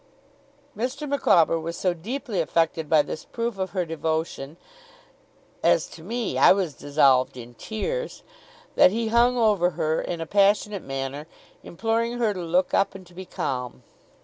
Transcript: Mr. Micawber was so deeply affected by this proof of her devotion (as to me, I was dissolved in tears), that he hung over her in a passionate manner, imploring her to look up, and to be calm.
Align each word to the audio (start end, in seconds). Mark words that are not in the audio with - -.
Mr. 0.75 1.07
Micawber 1.07 1.59
was 1.59 1.77
so 1.77 1.93
deeply 1.93 2.41
affected 2.41 2.89
by 2.89 3.03
this 3.03 3.23
proof 3.23 3.59
of 3.59 3.69
her 3.69 3.85
devotion 3.85 4.57
(as 5.61 5.85
to 5.85 6.01
me, 6.01 6.39
I 6.39 6.53
was 6.53 6.73
dissolved 6.73 7.37
in 7.37 7.53
tears), 7.53 8.23
that 8.73 8.89
he 8.89 9.09
hung 9.09 9.37
over 9.37 9.69
her 9.77 10.01
in 10.01 10.19
a 10.19 10.25
passionate 10.25 10.81
manner, 10.81 11.27
imploring 11.61 12.13
her 12.17 12.33
to 12.33 12.41
look 12.41 12.73
up, 12.73 12.95
and 12.95 13.05
to 13.05 13.13
be 13.13 13.25
calm. 13.25 13.83